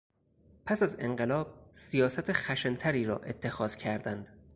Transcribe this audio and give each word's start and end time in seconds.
پس 0.65 0.83
از 0.83 0.95
انقلاب 0.99 1.53
سیاست 1.73 2.31
خشنتری 2.33 3.05
را 3.05 3.17
اتخاذ 3.19 3.75
کردند. 3.75 4.29